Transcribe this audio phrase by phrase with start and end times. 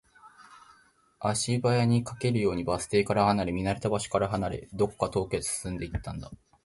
[1.19, 6.31] 足早に、駆けるようにバス停から離れ、見慣れた場所からも離れ、どこか遠くへと進んでいったんだ